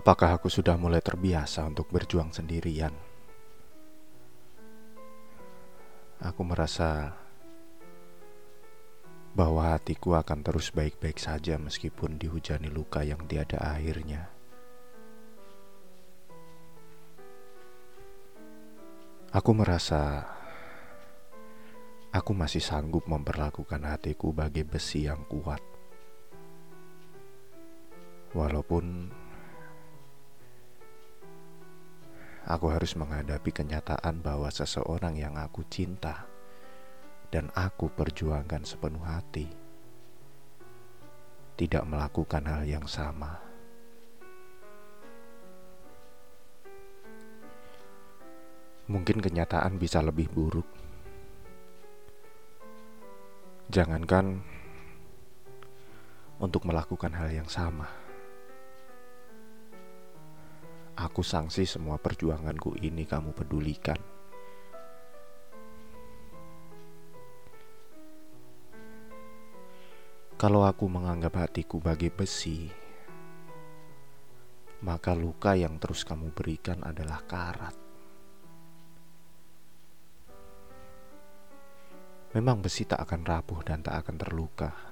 [0.00, 2.88] Apakah aku sudah mulai terbiasa untuk berjuang sendirian?
[6.24, 7.12] Aku merasa
[9.36, 14.32] bahwa hatiku akan terus baik-baik saja meskipun dihujani luka yang tiada akhirnya.
[19.36, 20.24] Aku merasa
[22.08, 25.60] aku masih sanggup memperlakukan hatiku bagai besi yang kuat.
[28.32, 29.12] Walaupun
[32.48, 36.24] aku harus menghadapi kenyataan bahwa seseorang yang aku cinta
[37.28, 39.48] dan aku perjuangkan sepenuh hati
[41.60, 43.36] tidak melakukan hal yang sama.
[48.88, 50.66] Mungkin kenyataan bisa lebih buruk.
[53.70, 54.42] Jangankan
[56.40, 57.99] untuk melakukan hal yang sama.
[61.00, 63.96] Aku sanksi semua perjuanganku ini kamu pedulikan.
[70.36, 72.68] Kalau aku menganggap hatiku bagai besi,
[74.84, 77.76] maka luka yang terus kamu berikan adalah karat.
[82.36, 84.89] Memang besi tak akan rapuh dan tak akan terluka.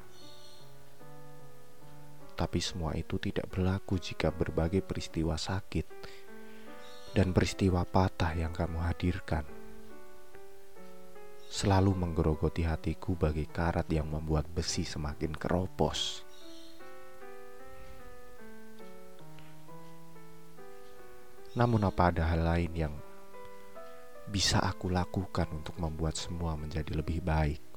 [2.39, 5.86] Tapi semua itu tidak berlaku jika berbagai peristiwa sakit
[7.19, 9.42] dan peristiwa patah yang kamu hadirkan
[11.48, 16.22] selalu menggerogoti hatiku bagai karat yang membuat besi semakin keropos.
[21.58, 22.95] Namun apa ada hal lain yang
[24.28, 27.67] bisa aku lakukan untuk membuat semua menjadi lebih baik?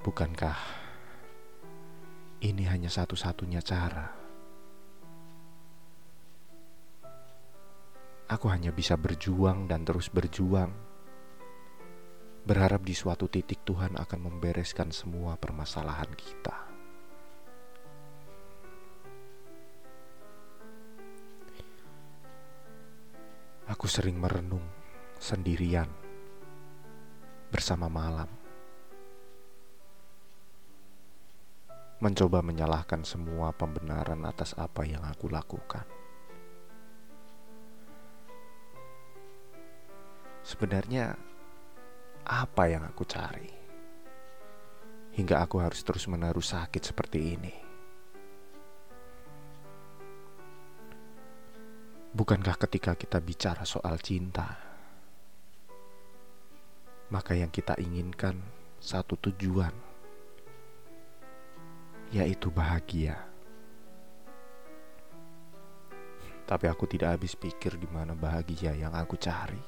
[0.00, 0.56] Bukankah
[2.40, 4.08] ini hanya satu-satunya cara?
[8.32, 10.72] Aku hanya bisa berjuang dan terus berjuang,
[12.48, 16.56] berharap di suatu titik Tuhan akan membereskan semua permasalahan kita.
[23.68, 24.64] Aku sering merenung
[25.20, 25.92] sendirian
[27.52, 28.39] bersama malam.
[32.00, 35.84] Mencoba menyalahkan semua pembenaran atas apa yang aku lakukan.
[40.40, 41.12] Sebenarnya,
[42.24, 43.52] apa yang aku cari
[45.12, 47.54] hingga aku harus terus menaruh sakit seperti ini?
[52.16, 54.56] Bukankah ketika kita bicara soal cinta,
[57.12, 58.40] maka yang kita inginkan
[58.80, 59.89] satu tujuan?
[62.10, 63.14] Yaitu bahagia.
[66.46, 69.62] Tapi aku tidak habis pikir di mana bahagia yang aku cari.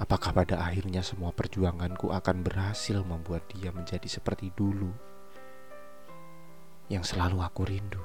[0.00, 4.90] Apakah pada akhirnya semua perjuanganku akan berhasil membuat dia menjadi seperti dulu
[6.88, 8.04] yang selalu aku rindu?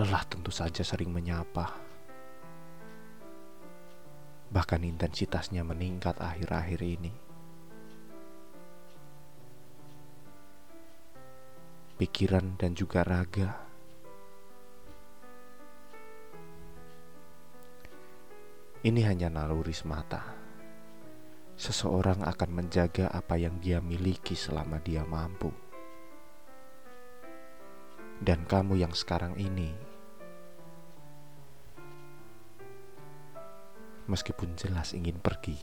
[0.00, 1.87] Lelah tentu saja sering menyapa
[4.58, 7.14] bahkan intensitasnya meningkat akhir-akhir ini.
[11.94, 13.54] Pikiran dan juga raga.
[18.82, 20.26] Ini hanya naluri semata.
[21.54, 25.54] Seseorang akan menjaga apa yang dia miliki selama dia mampu.
[28.18, 29.87] Dan kamu yang sekarang ini
[34.08, 35.54] meskipun jelas ingin pergi,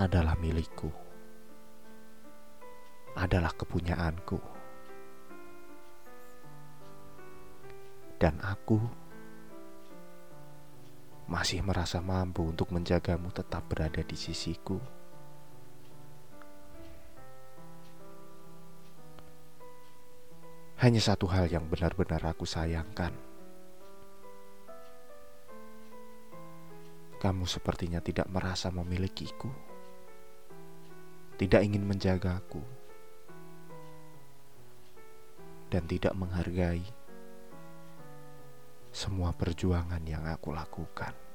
[0.00, 0.88] adalah milikku,
[3.16, 4.40] adalah kepunyaanku,
[8.16, 8.80] dan aku
[11.28, 14.78] masih merasa mampu untuk menjagamu tetap berada di sisiku.
[20.76, 23.35] Hanya satu hal yang benar-benar aku sayangkan
[27.16, 29.48] Kamu sepertinya tidak merasa memilikiku,
[31.40, 32.60] tidak ingin menjagaku,
[35.72, 36.84] dan tidak menghargai
[38.92, 41.25] semua perjuangan yang aku lakukan.